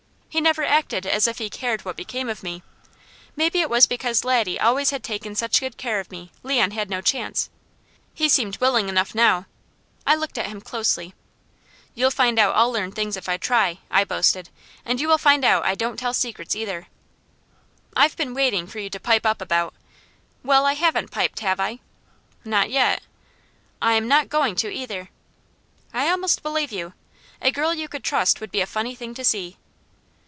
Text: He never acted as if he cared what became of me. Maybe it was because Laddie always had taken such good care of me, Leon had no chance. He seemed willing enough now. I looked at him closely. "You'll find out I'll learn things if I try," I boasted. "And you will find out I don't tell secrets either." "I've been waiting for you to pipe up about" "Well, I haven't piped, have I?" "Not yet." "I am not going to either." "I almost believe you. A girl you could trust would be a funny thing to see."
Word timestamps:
He 0.33 0.39
never 0.39 0.63
acted 0.63 1.05
as 1.05 1.27
if 1.27 1.39
he 1.39 1.49
cared 1.49 1.83
what 1.83 1.97
became 1.97 2.29
of 2.29 2.41
me. 2.41 2.63
Maybe 3.35 3.59
it 3.59 3.69
was 3.69 3.85
because 3.85 4.23
Laddie 4.23 4.57
always 4.57 4.91
had 4.91 5.03
taken 5.03 5.35
such 5.35 5.59
good 5.59 5.75
care 5.75 5.99
of 5.99 6.09
me, 6.09 6.31
Leon 6.41 6.71
had 6.71 6.89
no 6.89 7.01
chance. 7.01 7.49
He 8.13 8.29
seemed 8.29 8.55
willing 8.59 8.87
enough 8.87 9.13
now. 9.13 9.45
I 10.07 10.15
looked 10.15 10.37
at 10.37 10.45
him 10.47 10.61
closely. 10.61 11.13
"You'll 11.95 12.11
find 12.11 12.39
out 12.39 12.55
I'll 12.55 12.71
learn 12.71 12.93
things 12.93 13.17
if 13.17 13.27
I 13.27 13.35
try," 13.35 13.79
I 13.91 14.05
boasted. 14.05 14.47
"And 14.85 15.01
you 15.01 15.09
will 15.09 15.17
find 15.17 15.43
out 15.43 15.65
I 15.65 15.75
don't 15.75 15.97
tell 15.97 16.13
secrets 16.13 16.55
either." 16.55 16.87
"I've 17.97 18.15
been 18.15 18.33
waiting 18.33 18.67
for 18.67 18.79
you 18.79 18.89
to 18.91 19.01
pipe 19.01 19.25
up 19.25 19.41
about" 19.41 19.73
"Well, 20.45 20.65
I 20.65 20.75
haven't 20.75 21.11
piped, 21.11 21.41
have 21.41 21.59
I?" 21.59 21.79
"Not 22.45 22.69
yet." 22.69 23.01
"I 23.81 23.95
am 23.95 24.07
not 24.07 24.29
going 24.29 24.55
to 24.55 24.71
either." 24.73 25.09
"I 25.93 26.09
almost 26.09 26.41
believe 26.41 26.71
you. 26.71 26.93
A 27.41 27.51
girl 27.51 27.73
you 27.73 27.89
could 27.89 28.05
trust 28.05 28.39
would 28.39 28.49
be 28.51 28.61
a 28.61 28.65
funny 28.65 28.95
thing 28.95 29.13
to 29.15 29.25
see." 29.25 29.57